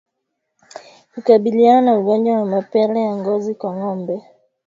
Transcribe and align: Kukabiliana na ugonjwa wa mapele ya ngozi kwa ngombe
Kukabiliana 1.13 1.81
na 1.81 1.97
ugonjwa 1.99 2.35
wa 2.37 2.45
mapele 2.45 3.01
ya 3.01 3.15
ngozi 3.17 3.55
kwa 3.55 3.75
ngombe 3.75 4.21